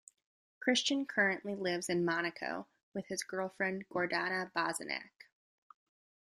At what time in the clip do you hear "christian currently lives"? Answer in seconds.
0.61-1.87